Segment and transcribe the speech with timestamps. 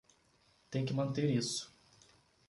[0.71, 1.71] Tem que manter isso